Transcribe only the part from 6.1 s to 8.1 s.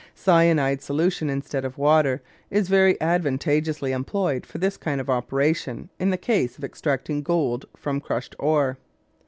case of extracting gold from